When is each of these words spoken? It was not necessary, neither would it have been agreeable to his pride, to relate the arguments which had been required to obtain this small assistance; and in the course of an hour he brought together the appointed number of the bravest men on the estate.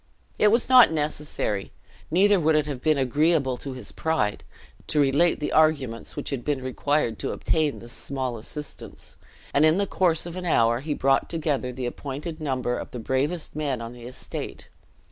It 0.39 0.47
was 0.47 0.67
not 0.67 0.91
necessary, 0.91 1.71
neither 2.09 2.39
would 2.39 2.55
it 2.55 2.65
have 2.65 2.81
been 2.81 2.97
agreeable 2.97 3.55
to 3.57 3.73
his 3.73 3.91
pride, 3.91 4.43
to 4.87 4.99
relate 4.99 5.39
the 5.39 5.51
arguments 5.51 6.15
which 6.15 6.31
had 6.31 6.43
been 6.43 6.63
required 6.63 7.19
to 7.19 7.31
obtain 7.33 7.77
this 7.77 7.91
small 7.93 8.35
assistance; 8.39 9.15
and 9.53 9.63
in 9.63 9.77
the 9.77 9.85
course 9.85 10.25
of 10.25 10.35
an 10.35 10.45
hour 10.47 10.79
he 10.79 10.95
brought 10.95 11.29
together 11.29 11.71
the 11.71 11.85
appointed 11.85 12.41
number 12.41 12.75
of 12.79 12.89
the 12.89 12.97
bravest 12.97 13.55
men 13.55 13.79
on 13.79 13.93
the 13.93 14.07
estate. 14.07 14.69